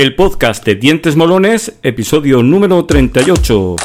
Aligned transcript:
el 0.00 0.14
podcast 0.14 0.64
de 0.64 0.76
Dientes 0.76 1.14
Molones, 1.14 1.74
episodio 1.82 2.42
número 2.42 2.86
38. 2.86 3.76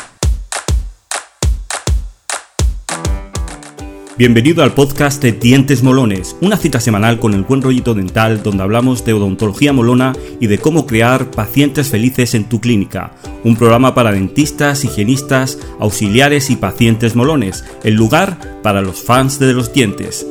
Bienvenido 4.17 4.63
al 4.63 4.71
podcast 4.71 5.21
de 5.21 5.33
Dientes 5.33 5.83
Molones, 5.83 6.38
una 6.39 6.55
cita 6.55 6.79
semanal 6.79 7.20
con 7.20 7.33
el 7.33 7.43
buen 7.43 7.62
rollito 7.62 7.93
dental 7.93 8.43
donde 8.43 8.63
hablamos 8.63 9.04
de 9.04 9.12
odontología 9.12 9.73
molona 9.73 10.13
y 10.39 10.47
de 10.47 10.57
cómo 10.57 10.88
crear 10.88 11.31
pacientes 11.31 11.89
felices 11.89 12.34
en 12.34 12.47
tu 12.47 12.61
clínica. 12.61 13.11
Un 13.43 13.57
programa 13.57 13.93
para 13.93 14.13
dentistas, 14.13 14.86
higienistas, 14.86 15.59
auxiliares 15.82 16.50
y 16.50 16.55
pacientes 16.55 17.18
molones, 17.18 17.66
el 17.84 17.95
lugar 17.95 18.61
para 18.63 18.82
los 18.82 19.04
fans 19.04 19.38
de 19.38 19.52
los 19.52 19.73
dientes. 19.73 20.25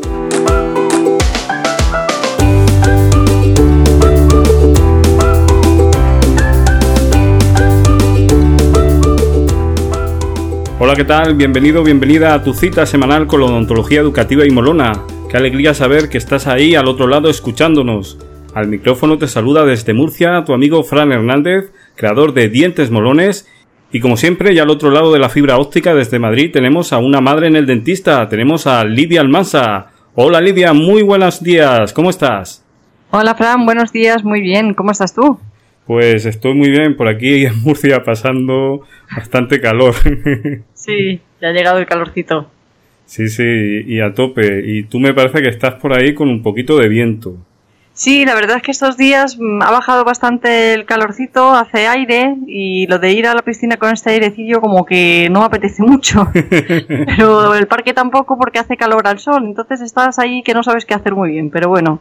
Hola, 10.84 10.96
¿qué 10.96 11.04
tal? 11.04 11.34
Bienvenido, 11.34 11.82
bienvenida 11.82 12.34
a 12.34 12.44
tu 12.44 12.52
cita 12.52 12.84
semanal 12.84 13.26
con 13.26 13.40
la 13.40 13.46
odontología 13.46 14.00
educativa 14.00 14.44
y 14.44 14.50
molona. 14.50 14.92
Qué 15.30 15.38
alegría 15.38 15.72
saber 15.72 16.10
que 16.10 16.18
estás 16.18 16.46
ahí 16.46 16.74
al 16.74 16.88
otro 16.88 17.06
lado 17.06 17.30
escuchándonos. 17.30 18.18
Al 18.52 18.68
micrófono 18.68 19.16
te 19.16 19.26
saluda 19.26 19.64
desde 19.64 19.94
Murcia 19.94 20.44
tu 20.44 20.52
amigo 20.52 20.84
Fran 20.84 21.10
Hernández, 21.10 21.72
creador 21.96 22.34
de 22.34 22.50
Dientes 22.50 22.90
Molones. 22.90 23.48
Y 23.92 24.00
como 24.00 24.18
siempre, 24.18 24.54
ya 24.54 24.64
al 24.64 24.68
otro 24.68 24.90
lado 24.90 25.10
de 25.10 25.20
la 25.20 25.30
fibra 25.30 25.56
óptica 25.56 25.94
desde 25.94 26.18
Madrid 26.18 26.50
tenemos 26.52 26.92
a 26.92 26.98
una 26.98 27.22
madre 27.22 27.46
en 27.46 27.56
el 27.56 27.64
dentista, 27.64 28.28
tenemos 28.28 28.66
a 28.66 28.84
Lidia 28.84 29.22
Almansa. 29.22 29.86
Hola 30.14 30.42
Lidia, 30.42 30.74
muy 30.74 31.00
buenos 31.00 31.42
días, 31.42 31.94
¿cómo 31.94 32.10
estás? 32.10 32.62
Hola 33.10 33.34
Fran, 33.34 33.64
buenos 33.64 33.90
días, 33.90 34.22
muy 34.22 34.42
bien, 34.42 34.74
¿cómo 34.74 34.90
estás 34.90 35.14
tú? 35.14 35.40
Pues 35.86 36.24
estoy 36.24 36.54
muy 36.54 36.70
bien, 36.70 36.96
por 36.96 37.08
aquí 37.08 37.44
en 37.44 37.62
Murcia 37.62 38.02
pasando 38.04 38.82
bastante 39.14 39.60
calor. 39.60 39.94
Sí, 40.84 41.20
ya 41.40 41.48
ha 41.48 41.52
llegado 41.52 41.78
el 41.78 41.86
calorcito. 41.86 42.50
Sí, 43.06 43.28
sí, 43.28 43.84
y 43.86 44.00
a 44.00 44.12
tope. 44.12 44.62
Y 44.64 44.84
tú 44.84 45.00
me 45.00 45.14
parece 45.14 45.42
que 45.42 45.48
estás 45.48 45.74
por 45.74 45.92
ahí 45.92 46.14
con 46.14 46.28
un 46.28 46.42
poquito 46.42 46.76
de 46.78 46.88
viento. 46.88 47.36
Sí, 47.92 48.24
la 48.24 48.34
verdad 48.34 48.56
es 48.56 48.62
que 48.62 48.72
estos 48.72 48.96
días 48.96 49.38
mm, 49.38 49.62
ha 49.62 49.70
bajado 49.70 50.04
bastante 50.04 50.74
el 50.74 50.84
calorcito, 50.84 51.54
hace 51.54 51.86
aire 51.86 52.36
y 52.46 52.88
lo 52.88 52.98
de 52.98 53.12
ir 53.12 53.26
a 53.28 53.34
la 53.34 53.42
piscina 53.42 53.76
con 53.76 53.92
este 53.92 54.10
airecillo 54.10 54.60
como 54.60 54.84
que 54.84 55.28
no 55.30 55.40
me 55.40 55.46
apetece 55.46 55.82
mucho. 55.82 56.28
pero 57.06 57.54
el 57.54 57.68
parque 57.68 57.94
tampoco 57.94 58.36
porque 58.36 58.58
hace 58.58 58.76
calor 58.76 59.06
al 59.06 59.20
sol, 59.20 59.44
entonces 59.44 59.80
estás 59.80 60.18
ahí 60.18 60.42
que 60.42 60.54
no 60.54 60.64
sabes 60.64 60.84
qué 60.84 60.94
hacer 60.94 61.14
muy 61.14 61.30
bien, 61.30 61.50
pero 61.50 61.68
bueno. 61.68 62.00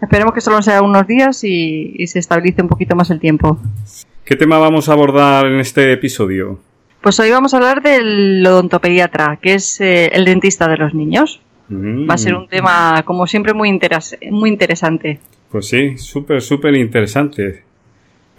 Esperemos 0.00 0.32
que 0.32 0.40
solo 0.40 0.62
sea 0.62 0.80
unos 0.80 1.06
días 1.06 1.44
y, 1.44 1.92
y 1.96 2.06
se 2.06 2.20
estabilice 2.20 2.62
un 2.62 2.68
poquito 2.68 2.96
más 2.96 3.10
el 3.10 3.20
tiempo. 3.20 3.58
¿Qué 4.24 4.36
tema 4.36 4.58
vamos 4.58 4.88
a 4.88 4.92
abordar 4.92 5.46
en 5.46 5.58
este 5.58 5.92
episodio? 5.92 6.60
Pues 7.00 7.20
hoy 7.20 7.30
vamos 7.30 7.54
a 7.54 7.58
hablar 7.58 7.82
del 7.82 8.44
odontopediatra, 8.46 9.38
que 9.40 9.54
es 9.54 9.80
eh, 9.80 10.10
el 10.12 10.24
dentista 10.24 10.68
de 10.68 10.76
los 10.76 10.94
niños. 10.94 11.40
Va 11.70 12.14
a 12.14 12.18
ser 12.18 12.34
un 12.34 12.48
tema, 12.48 13.02
como 13.04 13.26
siempre, 13.26 13.52
muy, 13.52 13.68
interes 13.68 14.16
muy 14.30 14.48
interesante. 14.48 15.20
Pues 15.50 15.68
sí, 15.68 15.98
súper, 15.98 16.40
súper 16.40 16.74
interesante. 16.74 17.62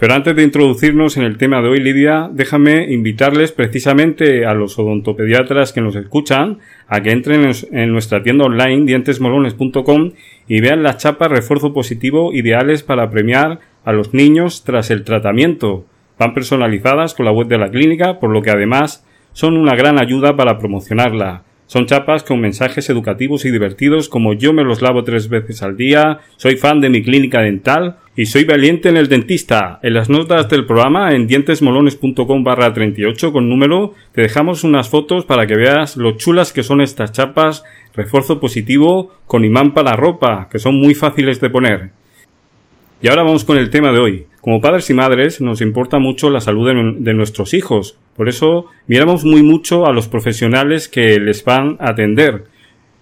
Pero 0.00 0.14
antes 0.14 0.34
de 0.34 0.42
introducirnos 0.42 1.18
en 1.18 1.24
el 1.24 1.36
tema 1.36 1.60
de 1.60 1.68
hoy, 1.68 1.78
Lidia, 1.78 2.30
déjame 2.32 2.90
invitarles 2.90 3.52
precisamente 3.52 4.46
a 4.46 4.54
los 4.54 4.78
odontopediatras 4.78 5.74
que 5.74 5.82
nos 5.82 5.94
escuchan 5.94 6.58
a 6.88 7.02
que 7.02 7.10
entren 7.12 7.50
en 7.70 7.92
nuestra 7.92 8.22
tienda 8.22 8.46
online 8.46 8.86
dientesmolones.com 8.86 10.12
y 10.48 10.60
vean 10.62 10.82
las 10.82 10.96
chapas 10.96 11.30
refuerzo 11.30 11.74
positivo 11.74 12.32
ideales 12.32 12.82
para 12.82 13.10
premiar 13.10 13.60
a 13.84 13.92
los 13.92 14.14
niños 14.14 14.64
tras 14.64 14.90
el 14.90 15.04
tratamiento. 15.04 15.84
Van 16.20 16.34
personalizadas 16.34 17.14
con 17.14 17.24
la 17.24 17.32
web 17.32 17.48
de 17.48 17.56
la 17.56 17.70
clínica, 17.70 18.20
por 18.20 18.28
lo 18.28 18.42
que 18.42 18.50
además 18.50 19.06
son 19.32 19.56
una 19.56 19.74
gran 19.74 19.98
ayuda 19.98 20.36
para 20.36 20.58
promocionarla. 20.58 21.44
Son 21.64 21.86
chapas 21.86 22.24
con 22.24 22.42
mensajes 22.42 22.90
educativos 22.90 23.46
y 23.46 23.50
divertidos 23.50 24.10
como 24.10 24.34
yo 24.34 24.52
me 24.52 24.62
los 24.62 24.82
lavo 24.82 25.02
tres 25.02 25.30
veces 25.30 25.62
al 25.62 25.78
día, 25.78 26.18
soy 26.36 26.56
fan 26.56 26.82
de 26.82 26.90
mi 26.90 27.02
clínica 27.02 27.40
dental 27.40 27.96
y 28.16 28.26
soy 28.26 28.44
valiente 28.44 28.90
en 28.90 28.98
el 28.98 29.08
dentista. 29.08 29.80
En 29.82 29.94
las 29.94 30.10
notas 30.10 30.50
del 30.50 30.66
programa 30.66 31.14
en 31.14 31.26
dientesmolones.com 31.26 32.44
barra 32.44 32.74
38 32.74 33.32
con 33.32 33.48
número 33.48 33.94
te 34.12 34.20
dejamos 34.20 34.62
unas 34.62 34.90
fotos 34.90 35.24
para 35.24 35.46
que 35.46 35.56
veas 35.56 35.96
lo 35.96 36.18
chulas 36.18 36.52
que 36.52 36.62
son 36.62 36.82
estas 36.82 37.12
chapas 37.12 37.64
refuerzo 37.94 38.40
positivo 38.40 39.10
con 39.26 39.46
imán 39.46 39.72
para 39.72 39.96
ropa, 39.96 40.50
que 40.52 40.58
son 40.58 40.74
muy 40.78 40.94
fáciles 40.94 41.40
de 41.40 41.48
poner. 41.48 41.90
Y 43.00 43.08
ahora 43.08 43.22
vamos 43.22 43.44
con 43.44 43.56
el 43.56 43.70
tema 43.70 43.90
de 43.90 43.98
hoy. 44.00 44.26
Como 44.40 44.62
padres 44.62 44.88
y 44.88 44.94
madres 44.94 45.40
nos 45.42 45.60
importa 45.60 45.98
mucho 45.98 46.30
la 46.30 46.40
salud 46.40 46.66
de, 46.98 47.14
nuestros 47.14 47.52
hijos. 47.52 47.98
Por 48.16 48.28
eso 48.28 48.66
miramos 48.86 49.24
muy 49.24 49.42
mucho 49.42 49.86
a 49.86 49.92
los 49.92 50.08
profesionales 50.08 50.88
que 50.88 51.20
les 51.20 51.44
van 51.44 51.76
a 51.78 51.90
atender. 51.90 52.44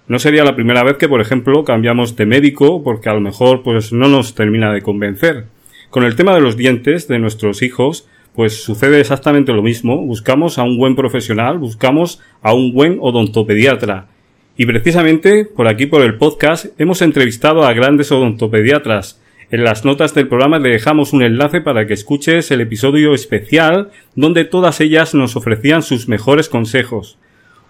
No 0.09 0.19
sería 0.19 0.43
la 0.43 0.57
primera 0.57 0.83
vez 0.83 0.97
que, 0.97 1.09
por 1.09 1.21
ejemplo, 1.21 1.63
cambiamos 1.65 2.17
de 2.17 2.27
médico 2.27 2.83
porque 2.83 3.09
a 3.09 3.15
lo 3.15 3.21
mejor 3.21 3.63
pues 3.63 3.93
no 3.93 4.09
nos 4.09 4.35
termina 4.35 4.73
de 4.73 4.83
convencer. 4.83 5.45
Con 5.91 6.03
el 6.03 6.17
tema 6.17 6.35
de 6.35 6.41
los 6.41 6.57
dientes 6.57 7.07
de 7.07 7.21
nuestros 7.21 7.63
hijos, 7.63 8.09
pues 8.35 8.63
sucede 8.63 9.01
exactamente 9.01 9.53
lo 9.53 9.63
mismo. 9.63 10.05
Buscamos 10.05 10.59
a 10.59 10.65
un 10.65 10.77
buen 10.77 10.97
profesional, 10.97 11.59
buscamos 11.59 12.21
a 12.43 12.53
un 12.53 12.73
buen 12.73 12.99
odontopediatra. 13.01 14.09
Y 14.57 14.67
precisamente 14.67 15.45
por 15.45 15.69
aquí 15.69 15.87
por 15.87 16.03
el 16.03 16.17
podcast 16.17 16.67
hemos 16.81 17.01
entrevistado 17.01 17.63
a 17.63 17.73
grandes 17.75 18.11
odontopediatras 18.11 19.21
en 19.51 19.65
las 19.65 19.85
notas 19.85 20.15
del 20.15 20.29
programa 20.29 20.59
le 20.59 20.69
dejamos 20.69 21.13
un 21.13 21.23
enlace 21.23 21.63
para 21.63 21.87
que 21.87 21.95
escuches 21.95 22.51
el 22.51 22.61
episodio 22.61 23.15
especial 23.15 23.91
donde 24.15 24.45
todas 24.45 24.81
ellas 24.81 25.15
nos 25.15 25.37
ofrecían 25.37 25.83
sus 25.83 26.07
mejores 26.07 26.51
consejos. 26.51 27.19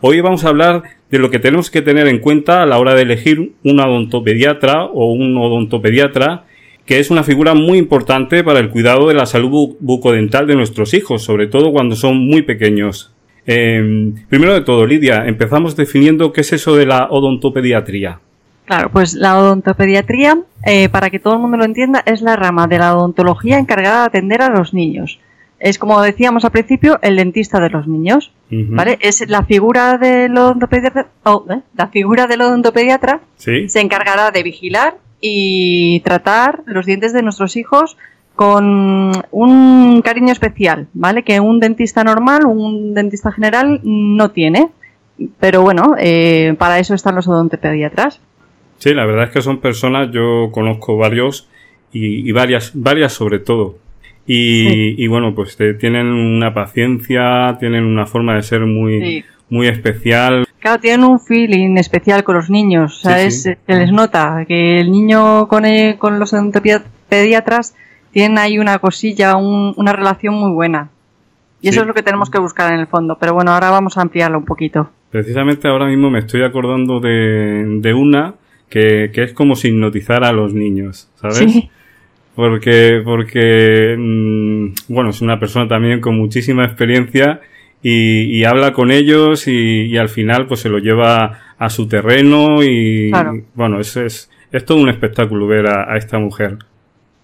Hoy 0.00 0.21
vamos 0.21 0.44
a 0.44 0.49
hablar 0.49 0.83
de 1.11 1.19
lo 1.19 1.31
que 1.31 1.38
tenemos 1.38 1.71
que 1.71 1.83
tener 1.83 2.09
en 2.09 2.19
cuenta 2.19 2.62
a 2.62 2.67
la 2.67 2.78
hora 2.78 2.94
de 2.94 3.03
elegir 3.03 3.53
un 3.62 3.78
odontopediatra 3.78 4.87
o 4.87 5.12
un 5.12 5.37
odontopediatra, 5.37 6.47
que 6.84 6.99
es 6.99 7.11
una 7.11 7.22
figura 7.22 7.55
muy 7.55 7.78
importante 7.78 8.43
para 8.43 8.59
el 8.59 8.71
cuidado 8.71 9.06
de 9.09 9.15
la 9.15 9.27
salud 9.27 9.77
bucodental 9.78 10.49
de 10.49 10.56
nuestros 10.56 10.94
hijos, 10.94 11.22
sobre 11.22 11.47
todo 11.47 11.71
cuando 11.71 11.94
son 11.94 12.27
muy 12.27 12.43
pequeños. 12.43 13.15
Em, 13.47 14.15
primero 14.28 14.53
de 14.53 14.62
todo, 14.62 14.84
Lidia, 14.84 15.27
empezamos 15.27 15.77
definiendo 15.77 16.33
qué 16.33 16.41
es 16.41 16.53
eso 16.53 16.77
de 16.77 16.87
la 16.87 17.09
odontopediatría. 17.09 18.21
Claro, 18.69 18.91
pues 18.91 19.15
la 19.15 19.39
odontopediatría, 19.39 20.43
eh, 20.67 20.91
para 20.91 21.09
que 21.09 21.19
todo 21.19 21.33
el 21.33 21.41
mundo 21.41 21.56
lo 21.56 21.65
entienda, 21.65 22.03
es 22.05 22.21
la 22.21 22.37
rama 22.37 22.67
de 22.67 22.79
la 22.79 22.95
odontología 22.95 23.59
encargada 23.59 24.01
de 24.01 24.06
atender 24.09 24.43
a 24.43 24.51
los 24.51 24.75
niños. 24.75 25.21
Es 25.59 25.79
como 25.79 26.03
decíamos 26.03 26.45
al 26.45 26.51
principio, 26.51 26.99
el 27.01 27.17
dentista 27.17 27.61
de 27.61 27.71
los 27.71 27.89
niños, 27.89 28.31
¿vale? 28.51 28.99
Es 29.01 29.27
la 29.27 29.43
figura 29.43 29.97
del 29.97 30.37
odontopediatra, 30.37 31.06
oh, 31.25 31.47
¿eh? 31.49 31.62
la 31.79 31.89
figura 31.89 32.27
del 32.27 32.43
odontopediatra 32.43 33.23
se 33.39 33.81
encargará 33.81 34.31
de 34.33 34.43
vigilar 34.43 34.99
y 35.19 36.00
tratar 36.00 36.62
los 36.67 36.85
dientes 36.85 37.15
de 37.15 37.23
nuestros 37.23 37.56
hijos 37.56 37.97
con 38.37 39.12
un 39.31 40.03
cariño 40.03 40.33
especial, 40.33 40.89
¿vale? 40.93 41.23
Que 41.23 41.41
un 41.41 41.59
dentista 41.59 42.05
normal, 42.05 42.45
un 42.45 42.93
dentista 42.93 43.33
general 43.33 43.81
no 43.83 44.31
tiene. 44.31 44.69
Pero 45.41 45.62
bueno, 45.62 45.97
eh, 45.99 46.55
para 46.59 46.79
eso 46.79 46.95
están 46.95 47.17
los 47.17 47.27
odontopediatras. 47.27 48.21
Sí, 48.78 48.94
la 48.94 49.05
verdad 49.05 49.25
es 49.25 49.31
que 49.31 49.43
son 49.43 49.59
personas, 49.59 50.11
yo 50.12 50.50
conozco 50.53 50.97
varios 50.97 51.49
y, 51.93 52.31
varias, 52.33 52.72
varias 52.75 53.12
sobre 53.12 53.41
todo. 53.41 53.77
Y, 54.27 55.06
bueno, 55.06 55.34
pues 55.34 55.56
tienen 55.56 56.06
una 56.06 56.53
paciencia, 56.53 57.56
tienen 57.59 57.84
una 57.84 58.06
forma 58.06 58.37
de 58.37 58.43
ser 58.43 58.61
muy, 58.67 59.25
muy 59.49 59.69
especial. 59.69 60.47
Claro, 60.61 60.81
tienen 60.81 61.05
un 61.05 61.19
feeling 61.19 61.77
especial 61.78 62.25
con 62.25 62.37
los 62.37 62.50
niños, 62.50 63.00
¿sabes? 63.00 63.43
Se 63.43 63.59
les 63.67 63.91
nota 63.91 64.44
que 64.47 64.81
el 64.81 64.93
niño 64.93 65.49
con, 65.49 65.65
con 65.99 66.19
los 66.19 66.34
pediatras 67.09 67.75
tienen 68.12 68.37
ahí 68.38 68.59
una 68.59 68.78
cosilla, 68.78 69.37
una 69.37 69.93
relación 69.93 70.35
muy 70.35 70.52
buena. 70.52 70.91
Y 71.61 71.69
eso 71.69 71.81
es 71.81 71.87
lo 71.87 71.94
que 71.94 72.02
tenemos 72.02 72.31
que 72.31 72.38
buscar 72.38 72.73
en 72.73 72.81
el 72.81 72.87
fondo. 72.87 73.17
Pero 73.19 73.35
bueno, 73.35 73.52
ahora 73.52 73.70
vamos 73.70 73.97
a 73.97 74.02
ampliarlo 74.02 74.38
un 74.38 74.44
poquito. 74.44 74.91
Precisamente 75.11 75.67
ahora 75.69 75.87
mismo 75.87 76.11
me 76.11 76.19
estoy 76.19 76.43
acordando 76.43 77.00
de, 77.00 77.64
de 77.81 77.94
una 77.94 78.35
que, 78.69 79.11
que 79.12 79.25
es 79.25 79.32
como 79.32 79.55
hipnotizar 79.55 80.25
a 80.25 80.32
los 80.32 80.55
niños, 80.55 81.09
¿sabes? 81.20 81.69
Porque, 82.35 83.00
porque, 83.05 83.97
mm, 83.99 84.93
bueno, 84.93 85.11
es 85.11 85.20
una 85.20 85.41
persona 85.41 85.67
también 85.67 86.00
con 86.00 86.17
muchísima 86.17 86.65
experiencia 86.65 87.41
y, 87.82 88.38
y 88.38 88.44
habla 88.44 88.73
con 88.73 88.93
ellos 88.93 89.49
y, 89.49 89.87
y, 89.87 89.97
al 89.97 90.09
final 90.09 90.47
pues 90.47 90.61
se 90.61 90.69
lo 90.69 90.79
lleva 90.79 91.41
a 91.59 91.69
su 91.69 91.88
terreno 91.88 92.62
y, 92.62 93.11
bueno, 93.55 93.81
es, 93.81 93.97
es, 93.97 94.31
es, 94.53 94.65
todo 94.65 94.79
un 94.79 94.88
espectáculo 94.88 95.49
ver 95.49 95.67
a, 95.67 95.93
a, 95.93 95.97
esta 95.97 96.19
mujer. 96.19 96.59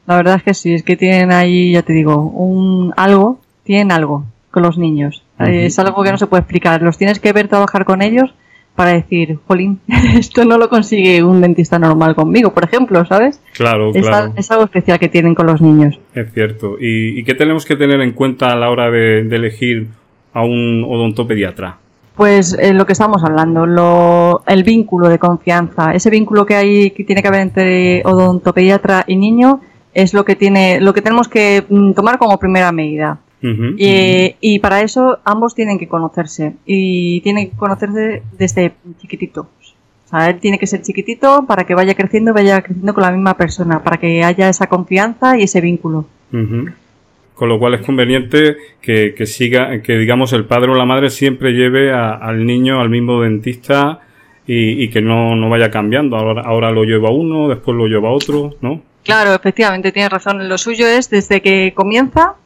La 0.07 0.17
verdad 0.17 0.37
es 0.37 0.43
que 0.43 0.55
sí, 0.55 0.75
es 0.75 0.83
que 0.83 0.97
tienen 0.97 1.31
ahí, 1.31 1.73
ya 1.73 1.83
te 1.83 1.93
digo, 1.93 2.17
un 2.17 2.93
algo, 2.97 3.41
tienen 3.63 3.93
algo 3.93 4.25
con 4.51 4.63
los 4.63 4.79
niños. 4.79 5.23
Es 5.39 5.79
algo 5.79 6.03
que 6.03 6.13
no 6.13 6.19
se 6.19 6.27
puede 6.27 6.43
explicar. 6.43 6.81
Los 6.83 6.97
tienes 6.97 7.19
que 7.19 7.33
ver 7.33 7.49
trabajar 7.49 7.85
con 7.85 8.03
ellos 8.03 8.35
para 8.75 8.93
decir, 8.93 9.39
jolín, 9.47 9.81
esto 10.15 10.45
no 10.45 10.59
lo 10.59 10.69
consigue 10.69 11.23
un 11.23 11.41
dentista 11.41 11.79
normal 11.79 12.15
conmigo, 12.15 12.53
por 12.53 12.65
ejemplo, 12.65 13.05
¿sabes? 13.05 13.41
Claro, 13.55 13.91
es, 13.95 14.07
claro. 14.07 14.33
Es 14.37 14.51
algo 14.51 14.65
especial 14.65 14.99
que 14.99 15.09
tienen 15.09 15.35
con 15.35 15.47
los 15.47 15.61
niños. 15.61 15.99
Es 16.15 16.33
cierto. 16.33 16.77
¿Y, 16.81 17.23
qué 17.25 17.35
tenemos 17.35 17.65
que 17.65 17.77
tener 17.77 18.01
en 18.01 18.13
cuenta 18.13 18.53
a 18.53 18.57
la 18.57 18.71
hora 18.71 18.91
de, 18.91 19.21
elegir 19.21 19.89
a 20.33 20.43
un 20.43 20.85
odontopediatra? 20.85 21.79
Pues 22.17 22.57
eh, 22.61 22.73
lo 22.73 22.87
que 22.87 22.93
estamos 22.93 23.25
hablando, 23.25 23.67
lo, 23.67 24.43
el 24.47 24.63
vínculo 24.63 25.09
de 25.09 25.19
confianza, 25.19 25.93
ese 25.95 26.11
vínculo 26.11 26.47
que 26.47 26.55
hay 26.55 26.91
que 26.93 27.03
tiene 27.03 27.23
que 27.23 27.29
haber 27.29 27.41
entre 27.41 28.03
odontopediatra 28.05 29.05
y 29.09 29.17
niño 29.17 29.61
es 29.95 30.15
lo 30.15 30.25
que 30.25 30.37
tiene, 30.37 30.81
lo 30.81 30.93
que 30.93 31.03
tenemos 31.03 31.29
que 31.29 31.65
mm, 31.69 31.93
tomar 31.93 32.19
como 32.19 32.39
primera 32.39 32.71
medida 32.71 33.19
y, 33.77 34.59
para 34.61 34.81
eso 34.81 35.19
ambos 35.25 35.55
tienen 35.55 35.79
que 35.79 35.89
conocerse 35.89 36.55
y 36.65 37.21
tienen 37.21 37.51
que 37.51 37.57
conocerse 37.57 38.23
desde 38.39 38.73
chiquitito. 38.99 39.43
O 39.43 40.09
sea, 40.09 40.31
él 40.31 40.39
tiene 40.39 40.59
que 40.59 40.67
ser 40.67 40.83
chiquitito 40.83 41.45
para 41.47 41.65
que 41.65 41.75
vaya 41.75 41.95
creciendo 41.95 42.31
y 42.31 42.35
vaya 42.35 42.63
creciendo 42.63 42.95
con 42.95 43.03
la 43.03 43.11
misma 43.11 43.37
persona, 43.37 43.83
para 43.83 43.99
que 43.99 44.23
haya 44.23 44.49
esa 44.49 44.67
confianza 44.67 45.39
y 45.39 45.43
ese 45.43 45.61
vínculo. 45.61 46.07
Con 46.31 47.49
lo 47.49 47.59
cual 47.59 47.75
es 47.75 47.83
conveniente 47.83 48.57
que, 48.81 49.27
siga, 49.27 49.83
que 49.83 49.99
digamos 49.99 50.33
el 50.33 50.47
padre 50.47 50.71
o 50.71 50.75
la 50.75 50.87
madre 50.87 51.11
siempre 51.11 51.53
lleve 51.53 51.93
al 51.93 52.47
niño 52.47 52.81
al 52.81 52.89
mismo 52.89 53.21
dentista 53.23 54.01
y, 54.47 54.89
que 54.89 55.01
no, 55.01 55.35
no, 55.35 55.49
vaya 55.49 55.71
cambiando. 55.71 56.17
Ahora, 56.17 56.43
ahora 56.43 56.71
lo 56.71 56.85
lleva 56.85 57.11
uno, 57.11 57.49
después 57.49 57.77
lo 57.77 57.87
lleva 57.87 58.11
otro, 58.11 58.55
¿no? 58.61 58.83
Claro, 59.05 59.35
efectivamente, 59.35 59.93
tienes 59.93 60.11
razón. 60.11 60.49
Lo 60.49 60.57
suyo 60.59 60.87
es 60.87 61.11
desde 61.11 61.43
que 61.43 61.73
comienza 61.75 62.37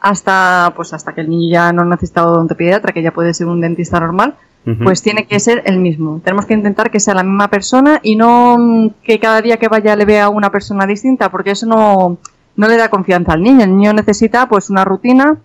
hasta 0.00 0.72
pues 0.76 0.92
hasta 0.92 1.14
que 1.14 1.22
el 1.22 1.30
niño 1.30 1.50
ya 1.50 1.72
no 1.72 1.84
necesita 1.84 2.26
odontopediatra, 2.26 2.92
que 2.92 3.02
ya 3.02 3.12
puede 3.12 3.34
ser 3.34 3.46
un 3.46 3.60
dentista 3.60 4.00
normal, 4.00 4.34
pues 4.82 5.00
tiene 5.00 5.26
que 5.26 5.38
ser 5.38 5.62
el 5.64 5.78
mismo. 5.78 6.20
Tenemos 6.24 6.44
que 6.44 6.54
intentar 6.54 6.90
que 6.90 6.98
sea 6.98 7.14
la 7.14 7.22
misma 7.22 7.48
persona 7.48 8.00
y 8.02 8.16
no 8.16 8.92
que 9.04 9.20
cada 9.20 9.40
día 9.40 9.58
que 9.58 9.68
vaya 9.68 9.94
le 9.94 10.04
vea 10.04 10.28
una 10.28 10.50
persona 10.50 10.86
distinta, 10.86 11.30
porque 11.30 11.52
eso 11.52 11.66
no, 11.66 12.18
no 12.56 12.68
le 12.68 12.76
da 12.76 12.88
confianza 12.88 13.32
al 13.32 13.42
niño. 13.42 13.62
El 13.62 13.76
niño 13.76 13.92
necesita 13.92 14.48
pues 14.48 14.68
una 14.68 14.84
rutina, 14.84 15.36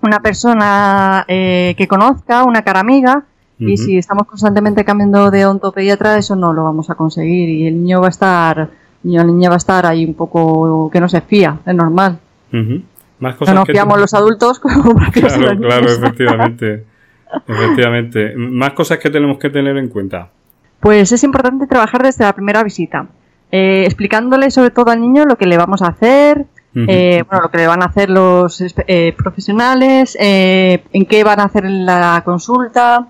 una 0.00 0.20
persona 0.20 1.24
eh, 1.28 1.74
que 1.76 1.86
conozca, 1.86 2.44
una 2.44 2.62
cara 2.62 2.80
amiga. 2.80 3.24
Y 3.58 3.76
si 3.76 3.96
estamos 3.96 4.26
constantemente 4.26 4.84
cambiando 4.84 5.30
de 5.30 5.46
odontopediatra, 5.46 6.18
eso 6.18 6.34
no 6.34 6.52
lo 6.52 6.64
vamos 6.64 6.90
a 6.90 6.96
conseguir. 6.96 7.48
Y 7.48 7.66
el 7.66 7.82
niño 7.82 8.00
va 8.00 8.08
a 8.08 8.10
estar, 8.10 8.70
el 9.04 9.26
niño, 9.26 9.48
va 9.48 9.54
a 9.54 9.58
estar 9.58 9.86
ahí 9.86 10.04
un 10.04 10.14
poco 10.14 10.90
que 10.90 11.00
no 11.00 11.08
se 11.08 11.20
fía, 11.20 11.60
es 11.64 11.74
normal. 11.74 12.18
Más 13.24 13.36
cosas 13.36 13.54
no 13.54 13.60
nos 13.62 13.68
fiamos 13.70 13.98
los 13.98 14.12
adultos 14.12 14.58
como 14.60 14.94
Claro, 15.10 15.58
claro, 15.58 15.86
efectivamente. 15.86 16.84
efectivamente. 17.48 18.34
Más 18.36 18.74
cosas 18.74 18.98
que 18.98 19.08
tenemos 19.08 19.38
que 19.38 19.48
tener 19.48 19.78
en 19.78 19.88
cuenta. 19.88 20.28
Pues 20.78 21.10
es 21.10 21.24
importante 21.24 21.66
trabajar 21.66 22.02
desde 22.02 22.24
la 22.24 22.34
primera 22.34 22.62
visita, 22.62 23.06
eh, 23.50 23.84
explicándole 23.86 24.50
sobre 24.50 24.70
todo 24.72 24.90
al 24.90 25.00
niño 25.00 25.24
lo 25.24 25.38
que 25.38 25.46
le 25.46 25.56
vamos 25.56 25.80
a 25.80 25.86
hacer, 25.86 26.44
eh, 26.74 27.24
bueno, 27.26 27.44
lo 27.44 27.50
que 27.50 27.56
le 27.56 27.66
van 27.66 27.82
a 27.82 27.86
hacer 27.86 28.10
los 28.10 28.60
eh, 28.60 29.14
profesionales, 29.16 30.14
en 30.20 31.06
qué 31.06 31.24
van 31.24 31.40
a 31.40 31.44
hacer 31.44 31.64
la 31.64 32.20
consulta. 32.26 33.08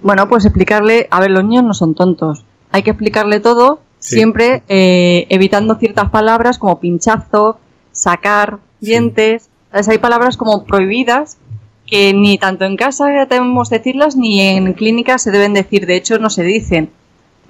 bueno, 0.00 0.28
pues 0.28 0.44
explicarle, 0.44 1.08
a 1.10 1.18
ver, 1.18 1.32
los 1.32 1.42
niños 1.42 1.64
no 1.64 1.74
son 1.74 1.96
tontos, 1.96 2.44
hay 2.70 2.84
que 2.84 2.90
explicarle 2.90 3.40
todo 3.40 3.80
siempre 4.04 4.62
eh, 4.68 5.26
evitando 5.30 5.76
ciertas 5.76 6.10
palabras 6.10 6.58
como 6.58 6.78
pinchazo, 6.78 7.58
sacar, 7.94 8.58
dientes. 8.80 9.48
Hay 9.72 9.98
palabras 9.98 10.36
como 10.36 10.64
prohibidas 10.64 11.38
que 11.86 12.12
ni 12.12 12.38
tanto 12.38 12.64
en 12.64 12.76
casa 12.76 13.06
debemos 13.28 13.70
decirlas 13.70 14.16
ni 14.16 14.40
en 14.40 14.72
clínica 14.74 15.18
se 15.18 15.30
deben 15.30 15.54
decir. 15.54 15.86
De 15.86 15.96
hecho, 15.96 16.18
no 16.18 16.30
se 16.30 16.42
dicen. 16.42 16.90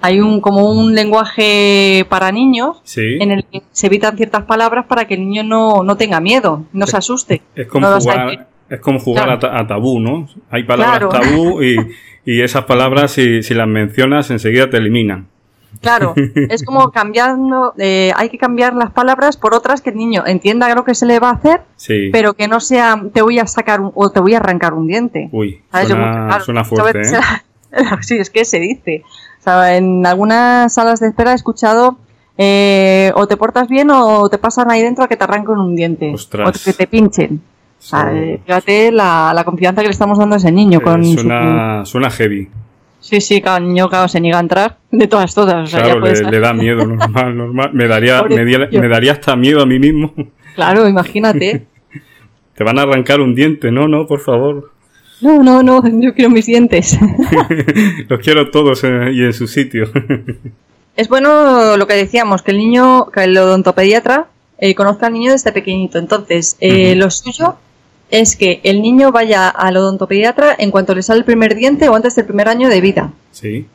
Hay 0.01 0.19
un 0.19 0.41
como 0.41 0.69
un 0.69 0.93
lenguaje 0.93 2.05
para 2.09 2.31
niños 2.31 2.81
en 2.95 3.31
el 3.31 3.45
que 3.45 3.61
se 3.71 3.87
evitan 3.87 4.17
ciertas 4.17 4.43
palabras 4.43 4.85
para 4.87 5.05
que 5.05 5.15
el 5.15 5.21
niño 5.21 5.43
no, 5.43 5.83
no 5.83 5.97
tenga 5.97 6.19
miedo, 6.19 6.65
no 6.73 6.85
se 6.85 6.97
asuste. 6.97 7.41
Es 7.55 7.67
como 7.67 7.87
jugar, 7.87 8.47
es 8.69 8.79
como 8.81 8.99
jugar 8.99 9.29
a, 9.29 9.67
tabú, 9.67 9.99
¿no? 9.99 10.27
Hay 10.49 10.63
palabras 10.63 11.09
tabú 11.09 11.63
y, 11.63 11.77
y, 12.25 12.41
esas 12.41 12.65
palabras 12.65 13.11
si, 13.11 13.41
si 13.41 13.53
las 13.53 13.67
mencionas 13.67 14.29
enseguida 14.31 14.69
te 14.69 14.77
eliminan. 14.77 15.27
Claro, 15.81 16.13
es 16.15 16.63
como 16.63 16.91
cambiando, 16.91 17.73
eh, 17.77 18.11
hay 18.15 18.29
que 18.29 18.37
cambiar 18.37 18.73
las 18.73 18.91
palabras 18.91 19.37
por 19.37 19.53
otras 19.53 19.81
que 19.81 19.91
el 19.91 19.97
niño 19.97 20.23
entienda 20.25 20.73
lo 20.75 20.83
que 20.83 20.95
se 20.95 21.05
le 21.05 21.19
va 21.19 21.29
a 21.29 21.33
hacer, 21.33 21.61
pero 22.11 22.33
que 22.33 22.47
no 22.47 22.59
sea 22.59 23.01
te 23.13 23.21
voy 23.21 23.39
a 23.39 23.47
sacar 23.47 23.81
o 23.93 24.09
te 24.11 24.19
voy 24.19 24.33
a 24.33 24.37
arrancar 24.37 24.73
un 24.73 24.87
diente. 24.87 25.29
Uy, 25.31 25.61
suena, 26.43 26.63
fuerte, 26.63 27.01
¿eh? 27.01 27.83
sí, 28.01 28.17
es 28.17 28.29
que 28.29 28.45
se 28.45 28.59
dice. 28.59 29.03
en 29.45 30.05
algunas 30.05 30.73
salas 30.73 30.99
de 30.99 31.07
espera 31.07 31.31
he 31.31 31.35
escuchado 31.35 31.97
eh, 32.37 33.11
o 33.15 33.27
te 33.27 33.37
portas 33.37 33.67
bien 33.69 33.89
o 33.91 34.27
te 34.29 34.37
pasan 34.37 34.69
ahí 34.69 34.81
dentro 34.81 35.03
a 35.03 35.07
que 35.07 35.15
te 35.15 35.23
arranquen 35.23 35.57
un 35.57 35.75
diente. 35.75 36.13
O 36.13 36.51
que 36.51 36.73
te 36.73 36.87
pinchen. 36.87 37.41
fíjate 37.79 38.91
la, 38.91 39.41
confianza 39.45 39.81
que 39.81 39.87
le 39.87 39.93
estamos 39.93 40.17
dando 40.17 40.35
a 40.35 40.37
ese 40.37 40.51
niño. 40.51 40.81
con 40.81 41.03
suena 41.85 42.09
heavy. 42.09 42.49
Sí, 43.05 43.21
sí, 43.21 43.39
cada 43.39 43.59
niño 43.59 43.87
se 44.07 44.19
niega 44.19 44.39
a 44.39 44.41
entrar 44.41 44.77
de 44.89 45.07
todas, 45.07 45.35
todas. 45.35 45.69
claro, 45.69 45.99
le, 45.99 46.39
da 46.39 46.53
miedo, 46.53 46.87
normal, 46.87 47.37
normal. 47.37 47.69
Me 47.71 47.87
daría, 47.87 48.23
me, 48.23 48.87
daría 48.87 49.11
hasta 49.11 49.35
miedo 49.35 49.61
a 49.61 49.65
mí 49.67 49.77
mismo. 49.77 50.11
Claro, 50.55 50.89
imagínate. 50.89 51.67
Te 52.55 52.63
van 52.63 52.79
a 52.79 52.81
arrancar 52.81 53.21
un 53.21 53.35
diente, 53.35 53.71
no, 53.71 53.87
no, 53.87 54.07
por 54.07 54.21
favor. 54.21 54.71
No, 55.21 55.43
no, 55.43 55.61
no, 55.61 55.83
yo 56.01 56.15
quiero 56.15 56.31
mis 56.31 56.47
dientes. 56.47 56.97
Los 58.09 58.19
quiero 58.21 58.49
todos 58.49 58.83
eh, 58.83 59.11
y 59.13 59.23
en 59.23 59.33
su 59.33 59.45
sitio. 59.45 59.87
es 60.95 61.07
bueno 61.07 61.77
lo 61.77 61.85
que 61.85 61.93
decíamos, 61.93 62.41
que 62.41 62.51
el 62.51 62.57
niño, 62.57 63.11
que 63.11 63.25
el 63.25 63.37
odontopediatra 63.37 64.29
eh, 64.57 64.73
conozca 64.73 65.07
al 65.07 65.13
niño 65.13 65.31
desde 65.31 65.51
pequeñito. 65.51 65.99
Entonces, 65.99 66.57
eh, 66.59 66.95
lo 66.95 67.11
suyo 67.11 67.57
es 68.09 68.35
que 68.35 68.61
el 68.63 68.81
niño 68.81 69.11
vaya 69.11 69.49
al 69.49 69.77
odontopediatra 69.77 70.55
en 70.57 70.71
cuanto 70.71 70.95
le 70.95 71.03
sale 71.03 71.19
el 71.19 71.25
primer 71.25 71.55
diente 71.55 71.89
o 71.89 71.95
antes 71.95 72.15
del 72.15 72.25
primer 72.25 72.47
año 72.47 72.69
de 72.69 72.81
vida. 72.81 73.11
Sí. 73.31 73.67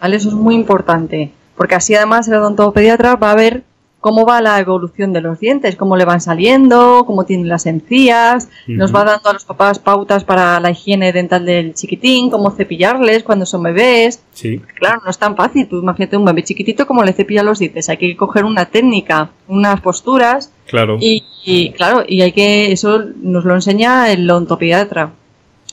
¿Vale? 0.00 0.16
Eso 0.16 0.28
es 0.28 0.34
muy 0.34 0.54
importante, 0.54 1.32
porque 1.56 1.74
así 1.74 1.94
además 1.94 2.28
el 2.28 2.34
odontopediatra 2.34 3.16
va 3.16 3.32
a 3.32 3.36
ver 3.36 3.64
cómo 4.00 4.24
va 4.24 4.40
la 4.40 4.58
evolución 4.60 5.12
de 5.12 5.20
los 5.20 5.40
dientes, 5.40 5.76
cómo 5.76 5.96
le 5.96 6.04
van 6.04 6.20
saliendo, 6.20 7.04
cómo 7.04 7.24
tienen 7.24 7.48
las 7.48 7.66
encías, 7.66 8.48
nos 8.68 8.94
va 8.94 9.04
dando 9.04 9.28
a 9.28 9.32
los 9.32 9.44
papás 9.44 9.78
pautas 9.78 10.22
para 10.24 10.60
la 10.60 10.70
higiene 10.70 11.12
dental 11.12 11.44
del 11.44 11.74
chiquitín, 11.74 12.30
cómo 12.30 12.50
cepillarles 12.50 13.24
cuando 13.24 13.44
son 13.44 13.64
bebés. 13.64 14.22
Sí. 14.32 14.60
Claro, 14.76 15.02
no 15.04 15.10
es 15.10 15.18
tan 15.18 15.36
fácil. 15.36 15.68
Tú 15.68 15.80
imagínate 15.80 16.16
un 16.16 16.24
bebé 16.24 16.44
chiquitito 16.44 16.86
cómo 16.86 17.02
le 17.02 17.12
cepilla 17.12 17.42
los 17.42 17.58
dientes. 17.58 17.88
Hay 17.88 17.96
que 17.96 18.16
coger 18.16 18.44
una 18.44 18.66
técnica, 18.66 19.30
unas 19.48 19.80
posturas. 19.80 20.52
Claro. 20.68 20.98
Y, 21.00 21.70
claro, 21.70 22.04
y 22.06 22.20
hay 22.20 22.32
que 22.32 22.72
eso 22.72 23.02
nos 23.22 23.44
lo 23.44 23.54
enseña 23.54 24.12
el 24.12 24.30
odontopediatra. 24.30 25.12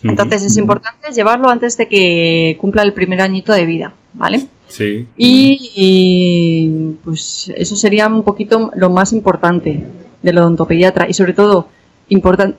Entonces 0.03 0.43
es 0.43 0.57
importante 0.57 1.11
llevarlo 1.11 1.49
antes 1.49 1.77
de 1.77 1.87
que 1.87 2.57
cumpla 2.61 2.83
el 2.83 2.93
primer 2.93 3.21
añito 3.21 3.53
de 3.53 3.65
vida, 3.65 3.93
¿vale? 4.13 4.47
Sí. 4.67 5.07
Y, 5.17 6.95
pues 7.03 7.51
eso 7.55 7.75
sería 7.75 8.07
un 8.07 8.23
poquito 8.23 8.71
lo 8.75 8.89
más 8.89 9.13
importante 9.13 9.83
del 10.21 10.37
odontopediatra 10.37 11.09
y 11.09 11.13
sobre 11.13 11.33
todo 11.33 11.67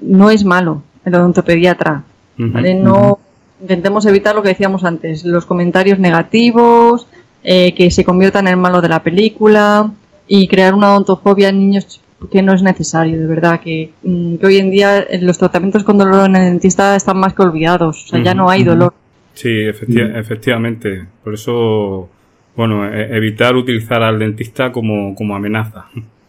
no 0.00 0.30
es 0.30 0.44
malo 0.44 0.82
el 1.04 1.14
odontopediatra, 1.14 2.04
No 2.36 3.18
intentemos 3.60 4.04
evitar 4.06 4.34
lo 4.34 4.42
que 4.42 4.50
decíamos 4.50 4.84
antes, 4.84 5.24
los 5.24 5.46
comentarios 5.46 5.98
negativos, 5.98 7.06
eh, 7.44 7.72
que 7.74 7.90
se 7.90 8.04
conviertan 8.04 8.48
en 8.48 8.54
el 8.54 8.60
malo 8.60 8.82
de 8.82 8.88
la 8.88 9.02
película 9.02 9.90
y 10.26 10.48
crear 10.48 10.74
una 10.74 10.90
odontofobia 10.90 11.48
en 11.48 11.60
niños 11.60 12.00
que 12.30 12.42
no 12.42 12.54
es 12.54 12.62
necesario, 12.62 13.20
de 13.20 13.26
verdad, 13.26 13.60
que, 13.60 13.92
mm, 14.02 14.36
hoy 14.42 14.56
en 14.58 14.70
día 14.70 15.06
los 15.20 15.38
tratamientos 15.38 15.84
con 15.84 15.98
dolor 15.98 16.26
en 16.26 16.36
el 16.36 16.44
dentista 16.44 16.96
están 16.96 17.18
más 17.18 17.34
que 17.34 17.42
olvidados, 17.42 18.04
o 18.04 18.08
sea, 18.08 18.22
ya 18.22 18.34
no 18.34 18.48
hay 18.48 18.64
dolor. 18.64 18.94
Sí, 19.34 19.50
efectivamente. 19.50 21.06
Por 21.22 21.34
eso, 21.34 22.08
bueno, 22.56 22.86
e, 22.90 23.16
evitar 23.16 23.54
utilizar 23.54 24.02
al 24.02 24.18
dentista 24.18 24.72
como, 24.72 25.14
como 25.14 25.36
amenaza. 25.36 25.86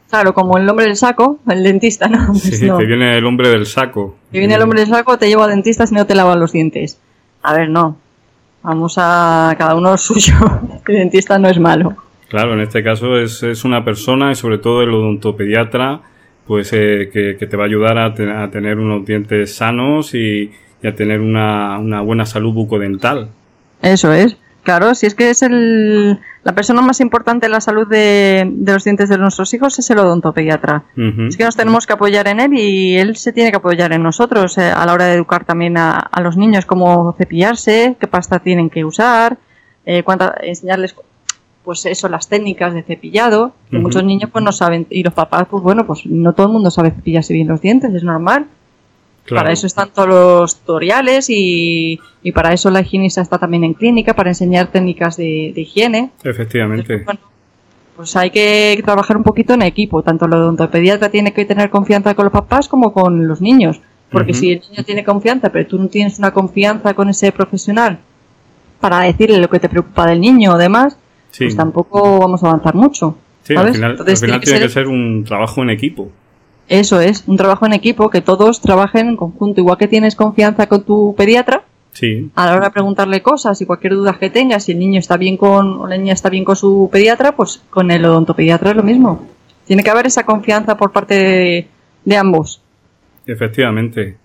Claro, 0.10 0.34
como 0.34 0.58
el 0.58 0.70
hombre 0.70 0.86
del 0.86 0.96
saco, 0.96 1.40
el 1.50 1.64
dentista, 1.64 2.08
¿no? 2.08 2.28
Pues 2.28 2.44
sí, 2.44 2.70
te 2.70 2.86
viene 2.86 3.18
el 3.18 3.26
hombre 3.26 3.50
del 3.50 3.66
saco. 3.66 4.18
Te 4.32 4.40
viene 4.40 4.56
el 4.56 4.62
hombre 4.62 4.82
del 4.82 4.90
saco, 4.90 5.18
te 5.18 5.28
lleva 5.28 5.46
al 5.46 5.52
dentista 5.52 5.88
si 5.88 5.96
no 5.96 6.06
te 6.06 6.16
lava 6.16 6.36
los 6.36 6.52
dientes. 6.52 7.00
A 7.42 7.54
ver, 7.54 7.70
no. 7.70 7.98
Vamos 8.64 8.96
a 8.98 9.56
cada 9.58 9.76
uno 9.76 9.92
lo 9.92 9.98
suyo. 9.98 10.34
El 10.88 10.96
dentista 10.96 11.40
no 11.40 11.50
es 11.50 11.60
malo. 11.60 11.96
Claro, 12.30 12.54
en 12.54 12.62
este 12.62 12.84
caso 12.84 13.18
es, 13.18 13.44
es 13.44 13.64
una 13.64 13.86
persona 13.86 14.32
y 14.32 14.36
sobre 14.36 14.58
todo 14.58 14.84
el 14.84 14.94
odontopediatra, 14.94 16.02
pues 16.46 16.72
eh, 16.74 17.10
que, 17.12 17.38
que, 17.38 17.48
te 17.48 17.58
va 17.58 17.64
a 17.64 17.68
ayudar 17.68 17.98
a, 17.98 18.06
a 18.44 18.52
tener 18.52 18.78
unos 18.78 19.06
dientes 19.06 19.56
sanos 19.56 20.14
y, 20.14 20.52
y 20.82 20.88
a 20.88 20.96
tener 20.96 21.22
una, 21.22 21.78
una 21.80 22.02
buena 22.02 22.26
salud 22.26 22.54
bucodental. 22.54 23.30
Eso 23.82 24.12
es. 24.12 24.38
Claro, 24.64 24.96
si 24.96 25.06
es 25.06 25.16
que 25.16 25.30
es 25.30 25.44
el, 25.44 26.20
la 26.44 26.54
persona 26.54 26.82
más 26.82 27.00
importante 27.00 27.46
en 27.46 27.54
la 27.54 27.62
salud 27.62 27.88
de, 27.88 28.52
los 28.66 28.84
dientes 28.84 29.08
de 29.08 29.18
nuestros 29.18 29.54
hijos 29.54 29.80
es 29.80 29.90
el 29.92 30.00
odontopediatra. 30.00 30.84
Es 31.30 31.38
que 31.38 31.46
nos 31.46 31.56
tenemos 31.56 31.88
que 31.88 31.94
apoyar 31.94 32.28
en 32.28 32.42
él 32.42 32.54
y 32.54 32.98
él 32.98 33.16
se 33.16 33.32
tiene 33.32 33.50
que 33.52 33.58
apoyar 33.58 33.94
en 33.94 34.04
nosotros 34.04 34.58
eh, 34.58 34.70
a 34.70 34.86
la 34.86 34.92
hora 34.92 35.06
de 35.06 35.14
educar 35.14 35.46
también 35.46 35.78
a, 35.78 36.10
los 36.22 36.36
niños 36.36 36.66
cómo 36.66 37.16
cepillarse, 37.18 37.96
qué 37.98 38.08
pasta 38.08 38.40
tienen 38.40 38.70
que 38.70 38.84
usar, 38.84 39.38
eh, 39.86 40.04
enseñarles 40.42 40.96
pues 41.68 41.86
eso, 41.86 42.08
las 42.08 42.30
técnicas 42.30 42.74
de 42.74 42.82
cepillado, 42.82 43.52
que 43.70 43.78
muchos 43.78 44.02
niños 44.02 44.30
pues 44.32 44.42
no 44.42 44.54
saben, 44.54 44.88
y 44.90 45.04
los 45.04 45.14
papás, 45.14 45.48
pues 45.52 45.62
bueno, 45.62 45.86
pues 45.86 46.06
no 46.06 46.32
todo 46.32 46.48
el 46.48 46.54
mundo 46.54 46.72
sabe 46.72 46.92
cepillarse 46.92 47.34
bien 47.34 47.50
los 47.50 47.60
dientes, 47.60 47.94
es 47.94 48.06
normal. 48.06 48.46
Para 49.30 49.52
eso 49.52 49.68
están 49.68 49.90
todos 49.94 50.08
los 50.08 50.56
tutoriales 50.62 51.26
y, 51.30 52.00
para 52.34 52.54
eso 52.54 52.72
la 52.72 52.80
higienista 52.80 53.20
está 53.20 53.38
también 53.38 53.66
en 53.66 53.74
clínica, 53.74 54.16
para 54.16 54.30
enseñar 54.30 54.68
técnicas 54.68 55.18
de, 55.18 55.52
higiene. 55.58 56.12
Efectivamente. 56.24 57.04
pues 57.98 58.16
hay 58.16 58.30
que 58.30 58.82
trabajar 58.86 59.18
un 59.18 59.24
poquito 59.24 59.54
en 59.54 59.64
equipo. 59.64 60.02
Tanto 60.02 60.24
el 60.24 60.36
odontopediatra 60.36 61.10
tiene 61.10 61.34
que 61.34 61.44
tener 61.44 61.70
confianza 61.70 62.16
con 62.16 62.24
los 62.24 62.32
papás 62.32 62.70
como 62.70 62.94
con 62.94 63.28
los 63.28 63.42
niños. 63.42 63.82
Porque 64.10 64.34
si 64.34 64.54
el 64.54 64.62
niño 64.72 64.86
tiene 64.86 65.04
confianza, 65.04 65.52
pero 65.52 65.68
tú 65.68 65.78
no 65.78 65.90
tienes 65.90 66.18
una 66.18 66.32
confianza 66.32 66.94
con 66.94 67.10
ese 67.10 67.34
profesional 67.34 68.00
para 68.80 69.02
decirle 69.02 69.38
lo 69.40 69.50
que 69.50 69.60
te 69.60 69.68
preocupa 69.68 70.06
del 70.06 70.22
niño 70.22 70.54
o 70.54 70.58
demás, 70.58 70.96
pues 71.38 71.56
tampoco 71.56 72.20
vamos 72.20 72.44
a 72.44 72.48
avanzar 72.48 72.76
mucho. 72.76 73.18
Sí, 73.44 73.56
al 73.56 73.74
final, 73.74 73.98
tiene, 74.04 74.40
que, 74.40 74.70
ser... 74.70 74.88
un 74.88 75.24
trabajo 75.24 75.64
en 75.64 75.70
equipo. 75.70 76.12
Eso 76.68 77.00
es, 77.00 77.24
un 77.28 77.38
trabajo 77.38 77.66
en 77.66 77.74
equipo, 77.74 78.10
que 78.10 78.22
todos 78.22 78.60
trabajen 78.60 79.08
en 79.08 79.16
conjunto. 79.16 79.62
Igual 79.62 79.78
que 79.78 79.88
tienes 79.88 80.16
confianza 80.16 80.68
con 80.68 80.84
tu 80.84 81.16
pediatra, 81.18 81.64
sí. 81.94 82.30
a 82.36 82.46
la 82.46 82.56
hora 82.56 82.66
de 82.66 82.72
preguntarle 82.72 83.22
cosas 83.22 83.62
y 83.62 83.66
cualquier 83.66 83.94
duda 83.94 84.18
que 84.20 84.30
tengas, 84.30 84.66
si 84.66 84.74
el 84.74 84.80
niño 84.80 85.00
está 85.00 85.16
bien 85.16 85.38
con, 85.38 85.80
o 85.80 85.88
la 85.88 85.98
niña 85.98 86.14
está 86.14 86.30
bien 86.30 86.44
con 86.44 86.58
su 86.58 86.90
pediatra, 86.92 87.38
pues 87.38 87.64
con 87.70 87.90
el 87.90 88.04
odontopediatra 88.04 88.72
es 88.72 88.76
lo 88.76 88.84
mismo. 88.84 89.28
Tiene 89.66 89.84
que 89.84 89.90
haber 89.90 90.08
esa 90.08 90.26
confianza 90.26 90.76
por 90.76 90.92
parte 90.92 91.68
de, 92.04 92.18
ambos. 92.18 92.62
Efectivamente. 93.26 94.18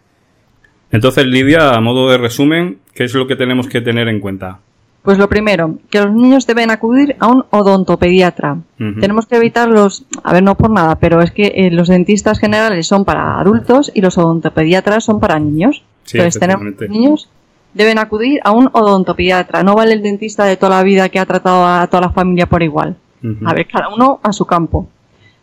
Entonces, 0.90 1.26
Lidia, 1.26 1.74
a 1.74 1.80
modo 1.80 2.10
de 2.10 2.18
resumen, 2.18 2.78
¿qué 2.94 3.04
es 3.04 3.14
lo 3.14 3.26
que 3.26 3.36
tenemos 3.36 3.68
que 3.68 3.80
tener 3.80 4.08
en 4.08 4.20
cuenta? 4.20 4.60
Pues 5.02 5.18
lo 5.18 5.28
primero, 5.28 5.78
que 5.90 6.00
los 6.00 6.12
niños 6.12 6.46
deben 6.46 6.70
acudir 6.70 7.16
a 7.18 7.26
un 7.26 7.44
odontopediatra. 7.50 8.58
Tenemos 9.00 9.26
que 9.26 9.36
evitar 9.36 9.68
los, 9.68 10.04
a 10.22 10.32
ver, 10.32 10.42
no 10.44 10.56
por 10.56 10.70
nada, 10.70 10.96
pero 10.96 11.22
es 11.22 11.32
que 11.32 11.52
eh, 11.54 11.70
los 11.72 11.88
dentistas 11.88 12.38
generales 12.38 12.86
son 12.86 13.04
para 13.04 13.40
adultos 13.40 13.90
y 13.94 14.00
los 14.00 14.16
odontopediatras 14.16 15.04
son 15.04 15.18
para 15.18 15.38
niños. 15.40 15.82
Entonces 16.12 16.38
tenemos 16.38 16.64
niños 16.88 17.28
deben 17.74 17.98
acudir 17.98 18.40
a 18.44 18.52
un 18.52 18.68
odontopediatra. 18.72 19.62
No 19.62 19.74
vale 19.74 19.94
el 19.94 20.02
dentista 20.02 20.44
de 20.44 20.56
toda 20.56 20.76
la 20.76 20.82
vida 20.82 21.08
que 21.08 21.18
ha 21.18 21.26
tratado 21.26 21.66
a 21.66 21.86
toda 21.86 22.02
la 22.02 22.10
familia 22.10 22.46
por 22.46 22.62
igual. 22.62 22.96
A 23.44 23.54
ver, 23.54 23.68
cada 23.68 23.88
uno 23.88 24.18
a 24.22 24.32
su 24.32 24.46
campo. 24.46 24.88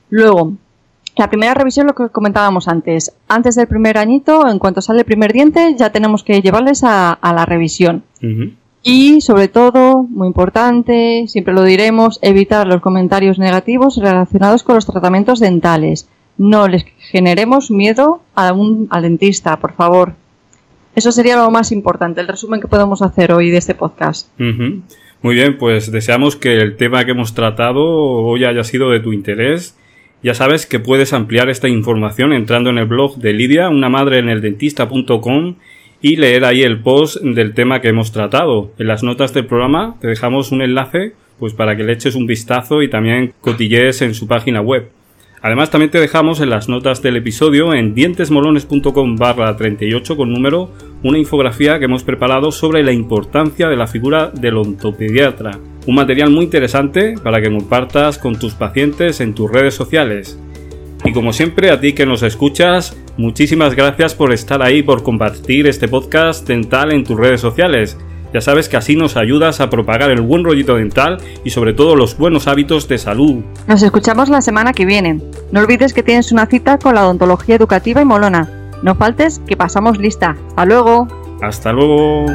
Luego, 0.10 0.54
la 1.16 1.30
primera 1.30 1.54
revisión, 1.54 1.88
lo 1.88 1.96
que 1.96 2.10
comentábamos 2.10 2.68
antes. 2.68 3.14
Antes 3.30 3.56
del 3.56 3.68
primer 3.68 3.98
añito, 3.98 4.50
en 4.50 4.60
cuanto 4.60 4.82
sale 4.82 5.00
el 5.00 5.06
primer 5.06 5.32
diente, 5.32 5.76
ya 5.78 5.90
tenemos 5.90 6.24
que 6.24 6.42
llevarles 6.42 6.84
a, 6.84 7.18
la 7.22 7.46
revisión. 7.46 8.04
Y 8.82 9.22
sobre 9.22 9.50
todo, 9.50 10.04
muy 10.04 10.28
importante, 10.28 11.26
siempre 11.28 11.54
lo 11.54 11.64
diremos, 11.64 12.18
evitar 12.22 12.66
los 12.66 12.82
comentarios 12.82 13.38
negativos 13.38 13.98
relacionados 13.98 14.64
con 14.64 14.76
los 14.76 14.86
tratamientos 14.86 15.40
dentales. 15.40 16.08
No 16.38 16.68
les 16.70 16.86
generemos 17.12 17.72
miedo 17.72 18.22
a 18.36 18.54
un, 18.54 18.88
al 18.90 19.02
dentista, 19.02 19.60
por 19.60 19.74
favor. 19.74 20.14
Eso 20.96 21.12
sería 21.12 21.36
lo 21.36 21.52
más 21.52 21.72
importante, 21.72 22.22
el 22.22 22.28
resumen 22.28 22.62
que 22.62 22.68
podemos 22.68 23.02
hacer 23.02 23.34
hoy 23.34 23.50
de 23.50 23.58
este 23.58 23.76
podcast. 23.76 24.30
Muy 24.38 25.36
bien, 25.36 25.58
pues 25.58 25.92
deseamos 25.92 26.38
que 26.38 26.56
el 26.56 26.78
tema 26.78 27.04
que 27.04 27.12
hemos 27.12 27.34
tratado 27.34 27.84
hoy 27.84 28.46
haya 28.46 28.64
sido 28.64 28.90
de 28.90 29.02
tu 29.02 29.12
interés. 29.12 29.78
Ya 30.24 30.34
sabes 30.34 30.66
que 30.66 30.80
puedes 30.80 31.12
ampliar 31.12 31.50
esta 31.50 31.68
información 31.68 32.32
entrando 32.32 32.70
en 32.70 32.78
el 32.78 32.86
blog 32.86 33.18
de 33.18 33.34
Lidia, 33.34 33.70
una 33.70 33.90
madre 33.90 34.20
en 34.20 34.30
el 34.30 34.42
dentista.com 34.42 35.56
y 36.02 36.16
leer 36.16 36.46
ahí 36.46 36.62
el 36.62 36.80
post 36.80 37.22
del 37.22 37.54
tema 37.54 37.82
que 37.82 37.90
hemos 37.90 38.12
tratado. 38.12 38.72
En 38.78 38.88
las 38.88 39.04
notas 39.04 39.34
del 39.34 39.46
programa 39.46 39.96
te 40.00 40.08
dejamos 40.08 40.52
un 40.52 40.62
enlace 40.62 41.14
pues 41.40 41.54
para 41.54 41.76
que 41.76 41.84
le 41.84 41.94
eches 41.94 42.16
un 42.16 42.28
vistazo 42.28 42.82
y 42.82 42.90
también 42.90 43.34
cotillees 43.42 44.02
en 44.02 44.14
su 44.14 44.28
página 44.28 44.62
web. 44.62 44.90
Además 45.42 45.72
también 45.72 45.90
te 45.90 46.02
dejamos 46.02 46.42
en 46.42 46.50
las 46.50 46.68
notas 46.68 47.02
del 47.02 47.16
episodio 47.16 47.74
en 47.74 47.96
dientesmolones.com 47.96 49.16
barra 49.16 49.56
38 49.56 50.18
con 50.18 50.34
número 50.34 50.70
una 51.02 51.18
infografía 51.18 51.80
que 51.80 51.86
hemos 51.86 52.04
preparado 52.04 52.52
sobre 52.52 52.84
la 52.84 52.92
importancia 52.92 53.70
de 53.70 53.78
la 53.78 53.88
figura 53.88 54.32
del 54.34 54.58
ontopediatra. 54.58 55.58
Un 55.88 55.96
material 55.96 56.30
muy 56.30 56.44
interesante 56.44 57.16
para 57.24 57.42
que 57.42 57.50
compartas 57.50 58.18
con 58.18 58.38
tus 58.38 58.54
pacientes 58.54 59.22
en 59.22 59.34
tus 59.34 59.50
redes 59.50 59.74
sociales. 59.74 60.38
Y 61.06 61.14
como 61.14 61.32
siempre, 61.32 61.72
a 61.72 61.80
ti 61.80 61.94
que 61.94 62.06
nos 62.06 62.22
escuchas, 62.24 62.98
muchísimas 63.20 63.76
gracias 63.76 64.16
por 64.16 64.32
estar 64.32 64.64
ahí, 64.64 64.82
por 64.82 65.04
compartir 65.04 65.68
este 65.68 65.90
podcast 65.90 66.48
dental 66.48 66.92
en 66.94 67.04
tus 67.04 67.18
redes 67.18 67.42
sociales. 67.42 67.98
Ya 68.34 68.42
sabes 68.42 68.70
que 68.70 68.78
así 68.78 68.96
nos 68.96 69.18
ayudas 69.18 69.60
a 69.60 69.70
propagar 69.70 70.10
el 70.10 70.22
buen 70.22 70.44
rollito 70.44 70.76
dental 70.76 71.18
y 71.44 71.50
sobre 71.50 71.74
todo 71.74 71.96
los 71.96 72.18
buenos 72.18 72.48
hábitos 72.48 72.88
de 72.88 72.98
salud. 72.98 73.44
Nos 73.68 73.84
escuchamos 73.84 74.30
la 74.30 74.42
semana 74.42 74.72
que 74.72 74.86
viene. 74.86 75.20
No 75.52 75.60
olvides 75.60 75.94
que 75.94 76.04
tienes 76.04 76.32
una 76.32 76.46
cita 76.46 76.78
con 76.78 76.96
la 76.96 77.04
odontología 77.04 77.56
educativa 77.56 78.02
y 78.02 78.06
molona. 78.06 78.50
No 78.84 78.96
faltes, 78.96 79.42
que 79.46 79.58
pasamos 79.58 79.98
lista. 79.98 80.38
Hasta 80.50 80.66
luego. 80.66 81.08
Hasta 81.42 81.74
luego. 81.74 82.26